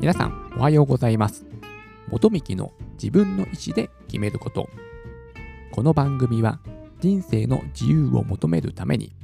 [0.00, 1.44] 皆さんおはようございます。
[2.08, 4.68] 元幹の自分の意思で決めること。
[5.72, 6.60] この番組は
[7.00, 9.16] 人生の自由を求めるために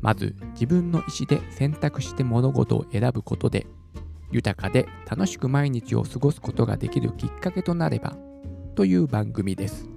[0.00, 3.66] まず自分の意思で選択して物事を選ぶことで
[4.30, 8.16] 豊かで楽しく毎日を過ごすことができるきっかけとなれば
[8.76, 9.91] という番組です。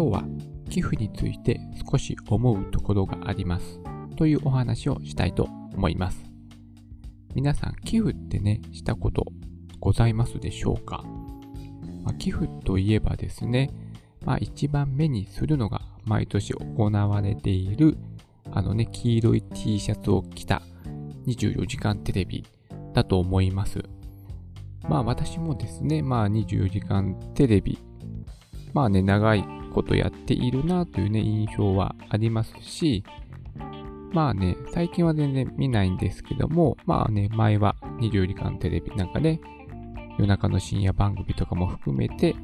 [0.00, 0.24] 今日は
[0.70, 3.82] 寄付について少し思うところがあります。
[4.16, 6.24] というお話をしたいと思います。
[7.34, 9.26] 皆さん寄付ってねしたこと
[9.78, 11.04] ございますでしょうか、
[12.02, 13.68] まあ、寄付といえばですね、
[14.24, 17.98] まあ、一番目にするのが毎年行われている
[18.52, 20.62] あのね黄色い T シャツを着た
[21.26, 22.46] 24時間テレビ
[22.94, 23.82] だと思います。
[24.88, 27.78] まあ私もですね、まあ24時間テレビ、
[28.72, 33.04] まあね、長いことやっているなというね、印象はありますし、
[34.12, 39.40] まあね、最近は全然見ないんですけども、まあね、前は24時間テレビなんかね、
[40.18, 42.34] 夜中の深夜番組とかも含めて、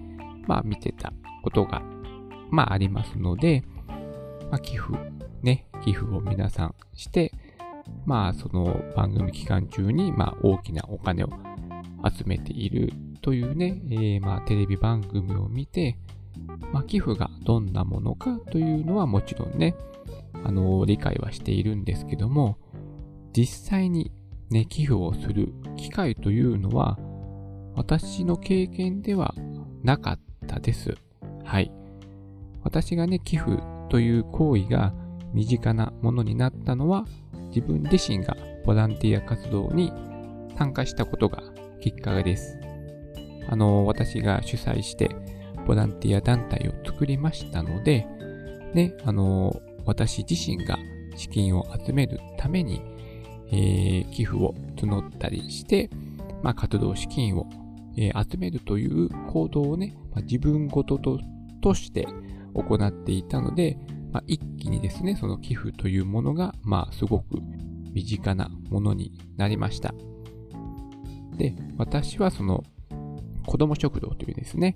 [0.46, 1.82] まあ見てたことが、
[2.50, 3.64] まあありますので、
[4.50, 4.92] まあ寄付、
[5.42, 7.32] ね、寄付を皆さんして、
[8.04, 11.28] まあその番組期間中に、まあ大きなお金を
[12.08, 15.98] 集めているというね、えー、まあテレビ番組を見て、
[16.72, 19.74] まあ、寄付がどんなものかというのはもちろんね、
[20.44, 22.58] あの、理解はしているんですけども、
[23.32, 24.12] 実際に
[24.50, 26.98] ね、寄付をする機会というのは、
[27.74, 29.34] 私の経験では
[29.82, 30.94] なかったです。
[31.44, 31.70] はい。
[32.62, 34.94] 私がね、寄付という行為が
[35.32, 37.04] 身近なものになったのは、
[37.48, 39.92] 自分自身がボランティア活動に
[40.56, 41.42] 参加したことが
[41.80, 42.58] きっかけです。
[43.48, 45.14] あの、私が主催して
[45.66, 48.06] ボランティア団体を作りましたので、
[48.74, 50.78] ね、あの、私自身が
[51.16, 52.82] 資金を集めるために、
[53.48, 55.90] えー、寄付を募ったりして、
[56.42, 57.48] まあ、活動資金を、
[57.96, 61.18] えー、集めるという行動をね、まあ、自分ごとと
[61.62, 62.06] として
[62.54, 63.78] 行っていたので、
[64.12, 67.38] まあ、一気にですね、その寄付というものが、まあ、すごく
[67.92, 69.94] 身近なものになりました。
[71.36, 72.62] で、私はその
[73.46, 74.74] 子供食堂というですね、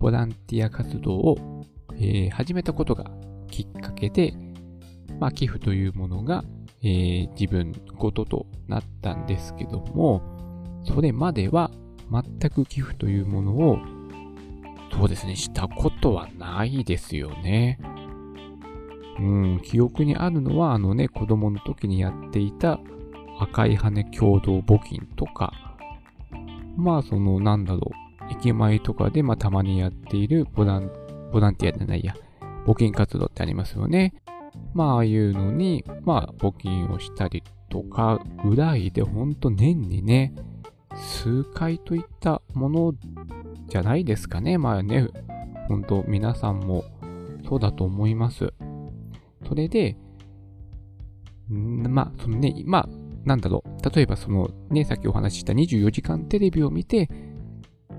[0.00, 3.04] ボランティア活動を、えー、始めたことが
[3.48, 4.32] きっかけで、
[5.20, 6.42] まあ、寄付というものが、
[6.82, 10.22] えー、自分ごととなったんですけども、
[10.86, 11.70] それまでは
[12.10, 13.78] 全く寄付というものを、
[14.90, 17.78] そうですね、したことはないですよね。
[19.18, 22.80] うん、記憶にあるのは、あのね、子供の時にやっていた
[23.38, 25.52] 赤い羽共同募金とか、
[26.76, 30.90] まあ、その、なんだろう、駅前とかで、まあ、たまにやっているボラン、
[31.32, 32.14] ボランティアじゃないや、
[32.66, 34.14] 募金活動ってありますよね。
[34.74, 40.34] まあ、ああいうのに、まあ、募金をしたりとかぐらいで、ほんと年にね、
[40.96, 42.94] 数回といったもの
[43.68, 44.58] じゃないですかね。
[44.58, 45.08] まあね、
[45.68, 46.84] ほんと皆さんも
[47.48, 48.52] そうだと思います。
[49.46, 49.96] それで、
[51.48, 52.88] まあ、そのね、まあ、
[53.24, 53.90] なんだろう。
[53.94, 57.08] 例えばそのね、さっきお話しした24時間テレビを見て、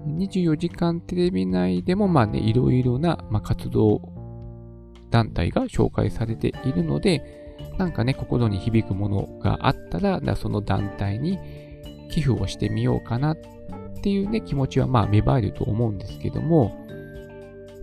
[0.05, 4.01] 24時間テレビ内でもまあね、いろいろな、ま、活動
[5.09, 11.37] 団体が紹介されているので、なんかね、心に響くものがあったら、その団体に
[12.11, 13.37] 寄付をしてみようかなっ
[14.01, 16.75] ていうね、気持ちはまあ芽生えると思うんですけども、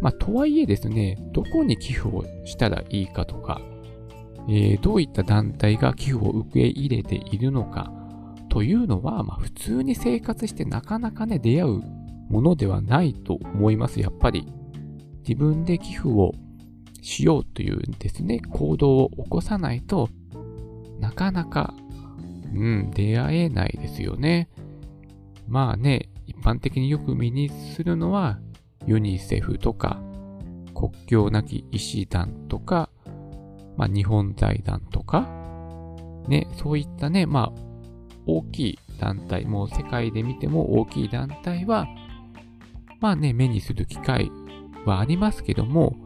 [0.00, 3.60] まあ、とはいえですね、どこに寄付をしたらいいかとか、
[4.48, 7.92] えー、どういった団体が寄付を受け入れているのか
[8.48, 11.82] というのは、まあ、普通に生活してなかなかね、出会う
[12.28, 14.46] ものではないと思います、やっぱり。
[15.26, 16.32] 自分で寄付を
[17.02, 20.08] しようというですね、行動を起こさないと
[21.00, 21.74] なかなか、
[22.54, 24.48] うん、出会えないですよね。
[25.46, 28.38] まあね、一般的によく目にするのは、
[28.86, 30.00] ユニセフとか、
[30.74, 32.90] 国境なき医師団とか、
[33.76, 35.28] まあ、日本財団とか、
[36.28, 37.60] ね、そういったね、まあ、
[38.26, 41.86] 大きい団体、もう世界で見ても大きい団体は、
[43.00, 44.30] まあね、目にする機会
[44.84, 45.96] はありますけども、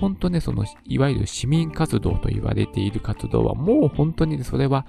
[0.00, 4.86] 本当ね、その、いわゆる市民活動と言われている活動は、もう本当にそれは、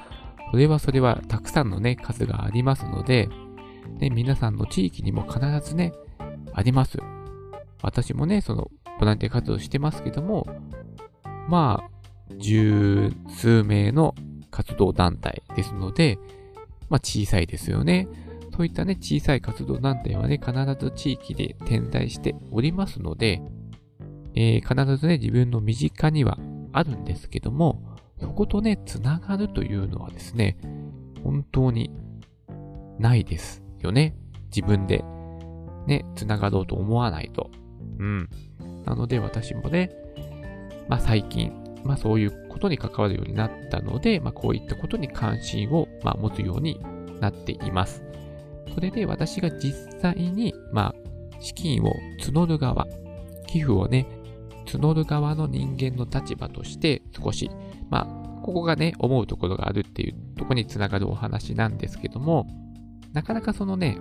[0.52, 3.30] それはそれはたくさんのね、数がありますので、
[4.00, 5.94] ね、皆さんの地域にも必ずね、
[6.54, 6.98] あります。
[7.82, 10.48] 私もね、その、ボランティア活動してますけども、
[11.48, 11.96] まあ、
[12.38, 14.16] 十数名の
[14.50, 16.18] 活動団体ですので、
[16.90, 18.08] まあ小さいですよね。
[18.56, 23.42] そういったね、小さい活動団体はね、必ず地域で点在しておりますので、
[24.34, 26.38] えー、必ずね、自分の身近には
[26.72, 30.58] あるんですけども、そことね、つながるというのはですね、
[31.22, 31.92] 本当に
[32.98, 34.16] ないですよね。
[34.56, 35.04] 自分で
[35.86, 37.52] ね、つながろうと思わないと。
[38.00, 38.30] うん。
[38.86, 39.92] なので私もね、
[40.88, 41.52] まあ最近、
[41.84, 46.80] まあそういうことに関わるようになったので、まあこういったことに関心を、まあ、持つように
[47.20, 48.05] なっています。
[48.74, 52.88] それで私が実際に、まあ、資金を募る側、
[53.48, 54.08] 寄付をね、
[54.66, 57.50] 募る側の人間の立場として少し、
[57.90, 62.48] まあ、ここがね、思うところがあるっていうところにつながるお話なんですけども、
[63.14, 63.98] なかなかそのね、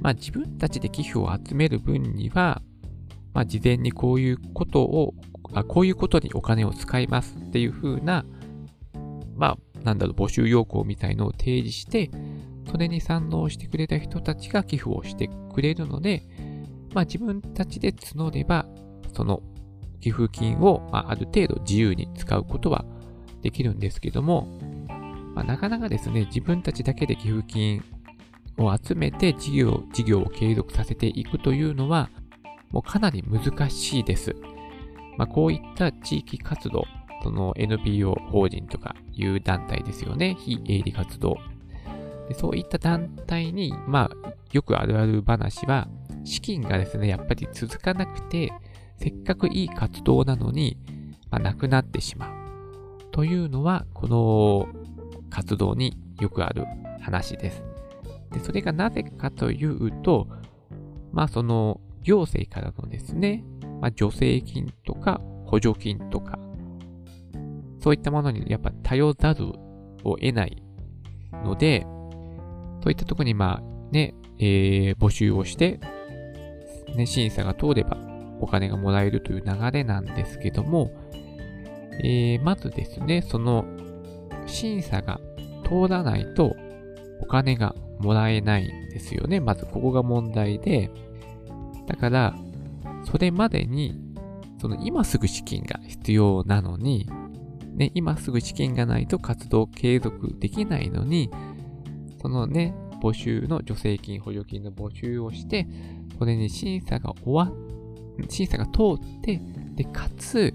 [0.00, 2.62] まあ自分たちで寄付を集める分には、
[3.32, 5.14] まあ事前にこういうことを、
[5.52, 8.24] あこういうことにお金を使いますっていう風な、
[9.36, 12.10] まあなんだろう、募集要項みたいのを提示して、
[12.70, 16.22] それに賛同してくれた人たちが寄付をしてくれるので、
[16.94, 18.66] まあ自分たちで募れば、
[19.14, 19.42] その
[20.02, 22.84] 寄付金を、まあ、ある程度自由に使うことは
[23.40, 24.48] できるんですけども、
[25.34, 27.82] まあ、なかなかですね、自分たちだけで寄付金
[28.58, 32.10] を集めて事業事業を継続させていくというのは、
[32.70, 34.34] もうかなり難しいです。
[35.16, 36.84] まあ、こういった地域活動、
[37.22, 40.36] その NPO 法人とかいう団体ですよね。
[40.38, 41.36] 非営利活動。
[42.32, 45.88] でそういった団体に、まあ、よくあるある話は、
[46.24, 48.52] 資金がですね、やっぱり続かなくて、
[48.96, 50.78] せっかくいい活動なのに、
[51.30, 52.32] まあ、なくなってしまう。
[53.10, 54.68] というのは、この
[55.28, 56.64] 活動によくある
[57.00, 57.62] 話です。
[58.32, 60.26] で、それがなぜかというと、
[61.12, 63.44] まあその行政からのですね、
[63.82, 66.38] まあ助成金とか補助金とか、
[67.80, 69.48] そういったものにやっぱ頼らざる
[70.04, 70.62] を得ない
[71.44, 71.86] ので、
[72.82, 75.78] そういったところにまあね、えー、募集をして、
[76.96, 77.96] ね、審査が通れば
[78.40, 80.90] お金がもらえるという流れなんですけども、
[82.02, 83.64] えー、まずですね、その
[84.46, 85.20] 審査が
[85.64, 86.56] 通らないと
[87.20, 89.40] お金がもらえないんですよね。
[89.40, 90.90] まずここが問題で、
[91.86, 92.34] だから、
[93.04, 93.94] それまでに、
[94.60, 97.08] その今すぐ資金が必要なのに、
[97.74, 101.30] ね、今すぐ資金がないと活動継続できないのに、
[102.22, 105.66] そのね、募集の助成金、補助金の募集をして、
[106.18, 109.40] それに審査が終わっ、審査が通って、
[109.74, 110.54] で、かつ、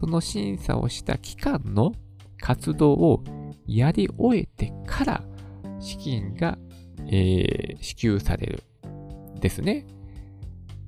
[0.00, 1.92] その審査をした期間の
[2.40, 3.22] 活動を
[3.66, 5.24] やり終えてから
[5.78, 6.56] 資金が、
[7.08, 8.62] えー、支給される。
[9.40, 9.86] ですね。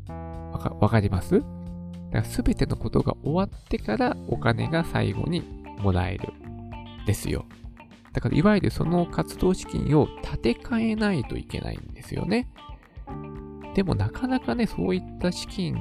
[0.09, 1.43] わか、わかります？
[2.25, 5.43] すべてのことが終わってからお金が最後に
[5.79, 6.33] もらえる。
[7.07, 7.45] ですよ。
[8.13, 12.49] だからいわゆるその活動資金を立て替えないといけないんですよね。
[13.75, 15.75] でもなかなかね、そういった資金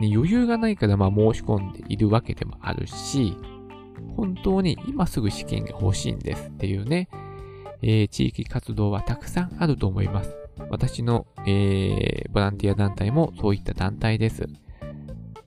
[0.00, 3.36] に余裕がないからまあ申し込んでいるわけでもあるし、
[4.16, 7.08] 本当に今すぐ資金が欲しいんですっていうね、
[7.82, 10.36] えー、地域活動はたくさんあると思います。
[10.68, 14.46] 私の、えー、ボランティア団体もそういった団体です。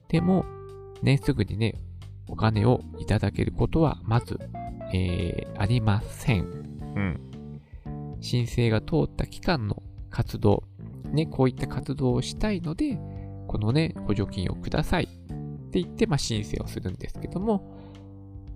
[0.08, 0.44] でも、
[1.02, 1.74] ね、すぐにね、
[2.28, 4.38] お金をいただけることはまず、
[4.94, 6.42] えー、ありません。
[6.42, 7.20] うん。
[8.20, 10.62] 申請が通った期間の活動、
[11.12, 12.98] ね、こういった活動をしたいので、
[13.48, 15.06] このね、補助金をくださいっ
[15.70, 17.76] て言って、まあ、申請をするんですけども、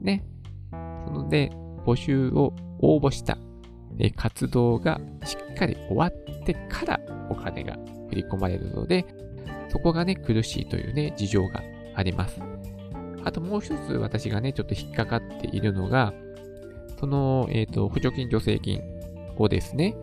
[0.00, 0.24] ね、
[0.70, 1.50] そので、
[1.84, 3.38] 募集を応募した
[3.98, 7.76] え活動がしっかり終わってからお金が
[8.08, 9.04] 振り込まれるので、
[9.68, 11.62] そこがね、苦しいというね、事情が
[11.94, 12.40] あります。
[13.24, 16.14] あともう一つ私がね、ちょっと引っかかっているのが、
[16.98, 18.82] その、えっ、ー、と、補助金、助成金
[19.36, 19.96] をですね、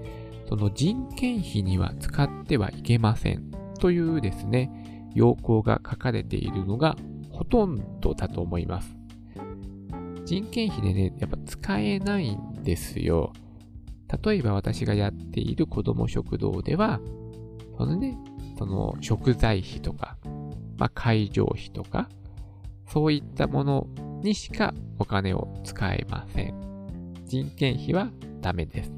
[0.47, 4.71] その人件費には使ってはいけませんというですね、
[5.13, 6.95] 要項が書かれているのが
[7.31, 8.95] ほとんどだと思います。
[10.25, 13.33] 人件費でね、やっぱ使えないんですよ。
[14.23, 16.99] 例えば私がやっている子ども食堂では、
[17.77, 18.17] そのね、
[18.57, 20.17] その食材費とか、
[20.77, 22.09] まあ、会場費とか、
[22.87, 23.87] そういったもの
[24.21, 26.74] にしかお金を使えません。
[27.25, 28.09] 人件費は
[28.41, 28.91] ダメです。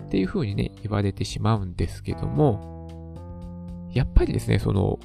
[0.00, 2.78] っていうふうにね、言われてしまうんですけども、
[3.92, 4.98] やっぱりですね、その、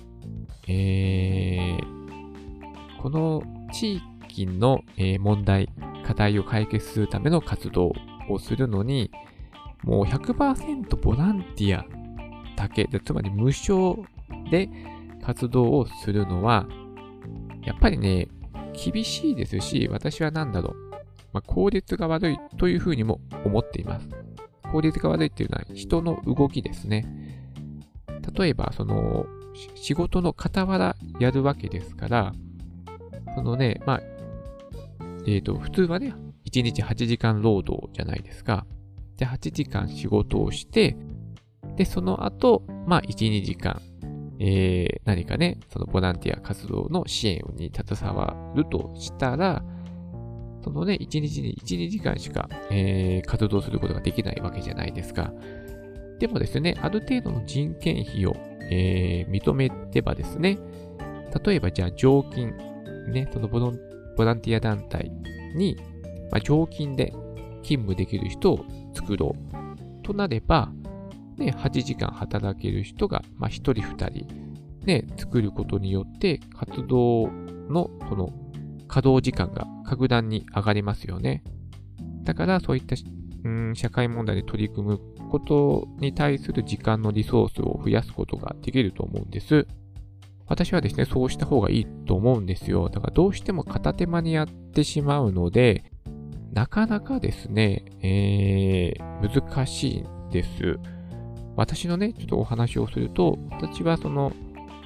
[0.68, 3.44] えー、この
[3.74, 4.82] 地域の、
[5.20, 5.70] 問題、
[6.06, 7.94] 課題を解決するための活動
[8.30, 9.12] をするのに、
[9.84, 11.86] もう100%ボランティア
[12.56, 14.04] だけで、つまり無償
[14.50, 14.70] で
[15.22, 16.66] 活動をするのは、
[17.64, 18.28] やっぱりね、
[18.74, 20.93] 厳しいですし、私は何だろう、
[21.34, 24.08] まあ、効率が悪いというふうにも思っています。
[24.72, 27.06] 効率が悪いっていうのは人の動きですね。
[28.38, 29.26] 例えば、その、
[29.76, 32.34] 仕事の傍らやるわけですから、
[33.36, 34.02] そのね、まあ、
[35.26, 36.14] えっ、ー、と、普通はね、
[36.46, 38.66] 1日8時間労働じゃないですか。
[39.18, 40.98] で、8時間仕事をして、
[41.76, 43.82] で、その後、まあ、1、2時間、
[44.40, 49.64] えー、何かね、そのボランティア活動の支援に携わるとしたら、
[50.64, 55.34] そのね、1日に1、2時間しか、えー、活動することができないわけじゃないですか。
[56.20, 58.36] でもですね、ある程度の人件費を、
[58.72, 60.58] えー、認めてばですね、
[61.46, 62.56] 例えばじゃあ常勤、
[63.12, 63.60] ね、そのボ
[64.24, 65.12] ランティア団体
[65.56, 65.76] に、
[66.32, 67.12] まあ、常勤で
[67.64, 70.72] 勤務できる人を作ろうとなれば、
[71.38, 74.28] ね、8時間働ける人が、まあ、1人2人、
[74.86, 77.28] ね、作ることによって活動
[77.70, 78.30] のその
[78.88, 81.44] 稼働時間が格段に上がりますよね。
[82.24, 82.96] だからそういった、
[83.44, 89.68] うん、社会問題で取り組むことに対する時間のリソースを増やすことができると思うんです。
[90.48, 92.90] 私はですね、そうした方がいいと思うんですよ。
[92.90, 95.84] だからどうしても片手間にやってしまうので、
[96.52, 100.78] なかなかですね、えー、難しいんです。
[101.56, 104.32] 私のね、ちょっとお話をすると、私はその、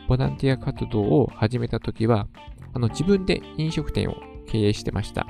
[0.07, 2.27] ボランティア活動を始めたときは、
[2.73, 4.15] あの、自分で飲食店を
[4.47, 5.27] 経営してました。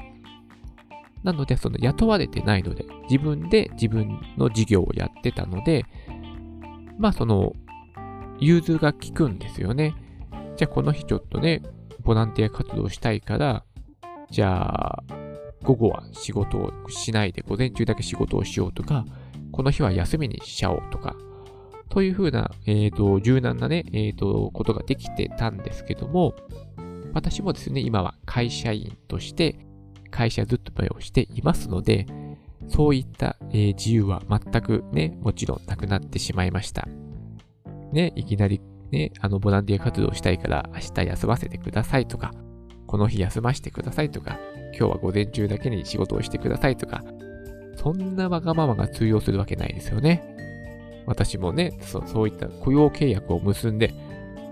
[1.23, 5.85] なので、その雇われてないので、自分で自分の事業をやってたので、
[6.97, 7.53] まあその、
[8.39, 9.95] 融通が効くんですよね。
[10.55, 11.61] じゃあこの日ちょっとね、
[12.03, 13.63] ボランティア活動したいから、
[14.29, 15.03] じゃあ、
[15.63, 19.05] 午後は仕事をしないで午前中だけ仕事をしようとか、
[19.51, 21.15] この日は休みにしちゃおうとか、
[21.89, 26.35] というふうな、えっ、ー、と、柔軟なね、えっ、ー、と、ことができてたんですけども、
[27.13, 29.59] 私もですね、今は会社員として
[30.11, 32.05] 会社勤めをしていますので、
[32.67, 36.87] そういった、えー、自由は全くね、もちろんなくなってしまいました。
[37.91, 38.61] ね、いきなり
[38.91, 42.33] ね、あの、ボランティア活動したいから明日休ませてくださいとか、
[42.85, 44.39] この日休ませてくださいとか、
[44.77, 47.03] 今日は午前中だけに仕事をしてくださいとか、
[47.75, 50.23] そんなわがままが通用するわけないですよね。
[51.05, 53.93] 私もね、そういった雇用契約を結んで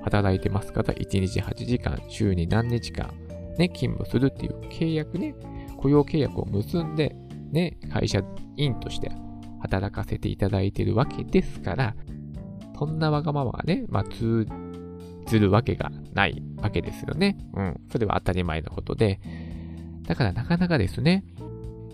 [0.05, 3.11] 働いてます方、1日8時間、週に何日間、
[3.57, 5.33] ね、勤務するっていう契約ね、
[5.77, 7.15] 雇用契約を結んで、
[7.51, 8.21] ね、会社
[8.55, 9.11] 員として
[9.61, 11.95] 働かせていただいてるわけですから、
[12.77, 14.47] そんなわがままがね、まあ、通
[15.25, 17.37] ずるわけがないわけですよね。
[17.55, 17.81] うん。
[17.91, 19.19] それは当たり前のことで。
[20.03, 21.23] だからなかなかですね、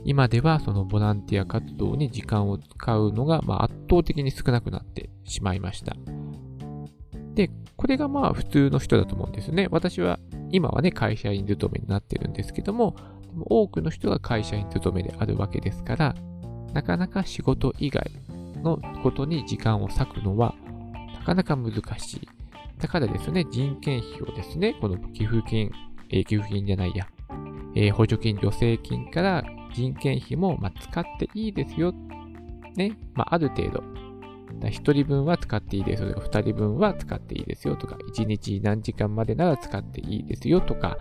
[0.04, 5.96] 今ではそのボランティア活動に時間を使うのが、まあ、圧倒的に少なくなってしまいました。
[7.82, 9.68] これがまあ普通の人だと思うんですね。
[9.72, 10.20] 私は
[10.52, 12.96] 今はね、会社員勤めになってるんですけども、
[13.46, 16.16] 多くの人が会社員勤めであるわけですから、
[16.74, 18.04] なかなか仕事以外
[18.62, 20.54] のことに時間を割くのは、
[21.16, 22.28] なかなか難しい。
[22.78, 25.72] だからですね、人件費をですね、この寄付金、
[26.12, 27.08] えー、寄付金じゃないや、
[27.76, 31.96] えー、補助金、助成金から人件費も、まあ、使っていいですよ。
[32.76, 34.01] ね、まあ、ある程度。
[34.60, 40.98] 1人分は使っていいですよとか、2人分は使っていいですよとか、1日何時間までなら使っていいですよとか、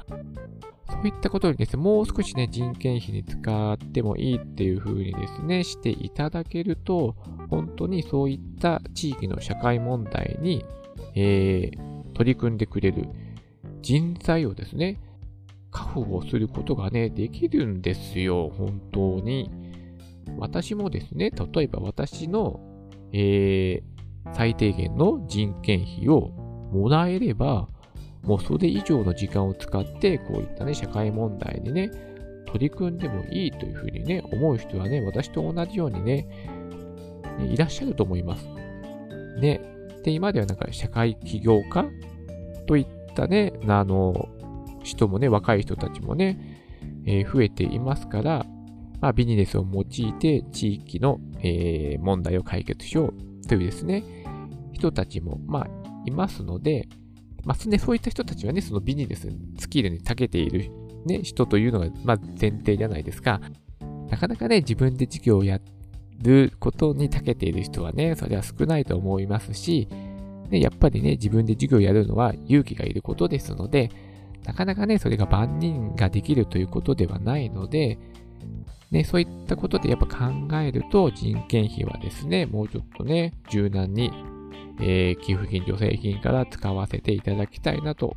[0.90, 7.16] そういったことにですね、もう少しね、人件費に使ってもいいっていう風にですね、していただけると、
[7.49, 10.64] 本当にそういった地域の社会問題に、
[11.14, 13.09] えー、取り組んでくれる
[13.83, 15.00] 人材をですね、
[15.71, 19.50] 確保することがね、できるんですよ、本当に。
[20.37, 22.61] 私もですね、例えば私の、
[23.12, 26.30] えー、最低限の人件費を
[26.72, 27.68] もらえれば、
[28.22, 31.90] もうそれ以上の時間を使って、こういったね、社会問題にね、
[32.46, 36.28] 取り組んでもいいというふうにね、思う人はね、私と同じようにね、
[37.48, 38.46] いらっしゃると思います。
[39.40, 39.60] ね。
[40.02, 41.86] で、今ではなんか社会起業家
[42.66, 44.28] といったね、あの、
[44.82, 46.38] 人もね、若い人たちもね、
[47.06, 48.46] えー、増えていますから、
[49.00, 54.04] まあ、ビジネスを用いて地域の、えー、問題を解決しようというですね、
[54.73, 55.66] 人たちも、まあ、
[56.07, 56.88] いますので、
[57.45, 59.28] まあ、ね、そういった人たちはね、そのビジネス
[59.59, 60.71] スキルに長けている、
[61.07, 63.40] ね、人というのが、まあ、前提じゃないですか。
[64.11, 65.61] なかなかね、自分で事業をや
[66.21, 69.88] ることに長けている人はね、それは少ないと思いますし、
[70.50, 73.90] ね、やっぱりね、自分で事業をやるのは勇気がいることですので、
[74.45, 77.99] なかなかね、それが万人ができるということではないので、
[78.90, 84.12] ね、そういったことでやっぱ考えると人件費はですね、もうちょっとね、柔軟に
[84.82, 88.16] えー、寄付金、助成金から使わせていただきたいなと、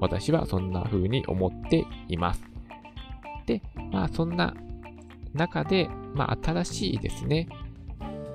[0.00, 2.42] 私はそんな風に思っています。
[3.46, 4.54] で、まあそんな
[5.34, 7.48] 中で、まあ新しいですね、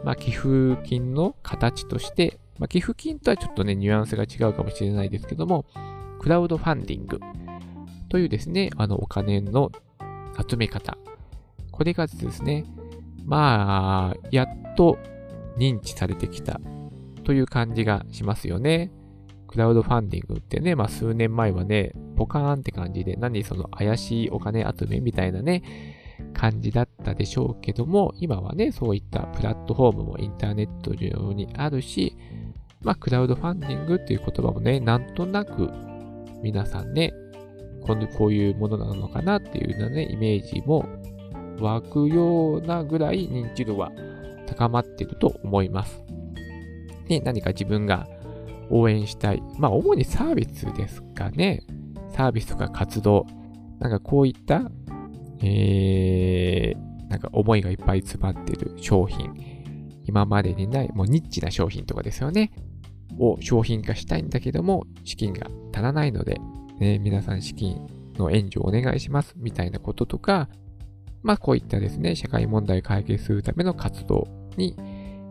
[0.03, 5.65] まあ寄付金の形として、まあ、寄付金とはちょっとね、ニュアンスが違うかもしれないですけども、
[6.19, 7.19] クラウドファンディング
[8.09, 9.71] というですね、あの、お金の
[10.47, 10.95] 集め方。
[11.73, 12.65] これがですね、
[13.25, 14.97] まあ、やっと
[15.57, 16.61] 認知されてきた
[17.23, 18.91] という感じがしますよね。
[19.47, 25.63] クラウドファンディングってね、まあ数年前はね、ポカーンって感じで、何その怪しいお金集めみたいなね、
[26.33, 32.17] 感じだったでしょうけども、今はね、そういったプラットフォームもインターネット上にあるし、
[32.81, 35.69] まあ、クラウドファンディングっていう言葉もね、なんとなく
[36.41, 37.13] 皆さんね、
[37.85, 40.85] このこういうものなのかなっていうようなね、イメージも
[41.59, 43.91] 湧くようなぐらい認知度は
[44.47, 46.03] 高まっていると思います。
[47.07, 48.07] で、何か自分が
[48.69, 49.43] 応援したい。
[49.57, 51.63] まあ、主にサービスですかね。
[52.09, 53.25] サービスとか活動。
[53.79, 54.71] なんかこういった
[55.45, 59.33] えー、なんか思いがいっぱい詰まってる商品、
[60.05, 62.51] 今までにない、もうニッチな商品とかですよね。
[63.19, 66.39] を商品化したいんだけども、資金が足らないので、
[66.79, 70.47] ね、皆さん資金の援助をお願いします、みたいなこととか、
[71.23, 74.27] まあこういったですね、社会問題を解決するための活動
[74.57, 74.75] に、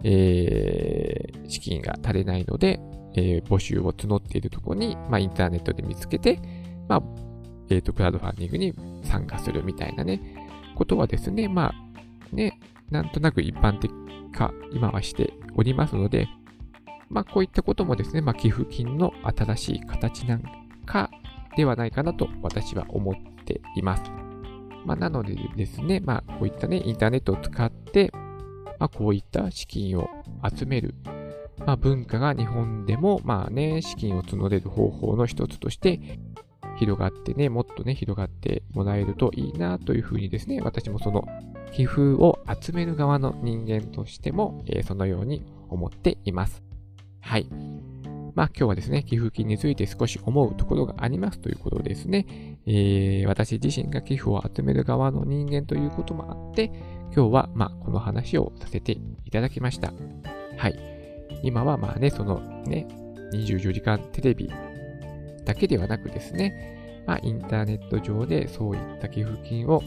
[0.04, 2.80] えー、資金が足りないので、
[3.14, 6.40] えー、募集を募っているところに、まあインターネットで見つけて、
[6.88, 7.02] まあ
[7.70, 10.20] えっ、ー、と、クラウドファンディングに参加するみたいなね、
[10.74, 12.58] ことはですね、まあ、ね、
[12.90, 13.90] なんとなく一般的
[14.32, 16.28] 化、今はしておりますので、
[17.08, 20.42] まあ、こういったこともですね、まあ、寄付金の新しい形なん
[20.86, 21.10] か
[21.56, 24.21] ではないかなと私は思っています。
[24.84, 28.10] まあ、なのでですね、まあ、こういったね、インターネットを使って、
[28.78, 30.08] まあ、こういった資金を
[30.56, 30.94] 集める、
[31.58, 36.00] まあ、文化が日本でも、まあね、資金を募れる方法の一つとして
[36.78, 41.24] 広がってね、もっとね、広がってもらえるといいなというふうにですね、私もその
[41.72, 46.62] 寄付を集める側の人間としても、えー、そのように思っています。
[47.20, 47.46] はい。
[48.34, 52.26] まあ今日はですね、寄付金について少し思うところがありますということですね、
[52.66, 56.72] えー、私自身が寄付を集める側の人間ということもあって、
[57.14, 58.92] 今日はまこの話をさせて
[59.24, 59.92] いただきました。
[60.56, 60.78] はい。
[61.42, 62.86] 今はまあね、そのね、
[63.32, 64.50] 24時間テレビ
[65.44, 69.82] だけではなくですね、まあ、インターネット上でそういった寄付金を、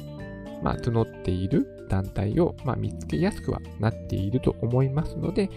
[0.62, 5.50] まあ、募っている団体を、まあ、見つけやすくはなっていると思いますので、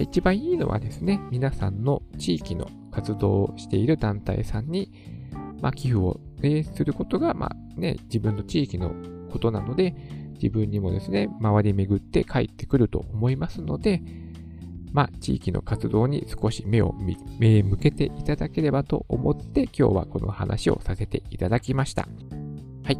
[0.00, 4.92] 一番いいのはですね、皆さんの地域の活動をしている団体さんに、
[5.60, 8.92] まあ、寄付を、ね、することが、まあね、自分の地域の
[9.30, 9.94] ことなので、
[10.34, 14.02] 自分にもですね、周り巡って帰ってくると思いますので、
[14.92, 16.94] まあ、地域の活動に少し目を
[17.40, 22.06] 目向けていただければと思って今日はこの話をさせていただきました。
[22.84, 22.98] はい。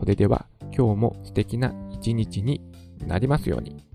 [0.00, 0.46] それでは
[0.76, 2.60] 今日も素敵な一日に
[3.06, 3.87] なりますように。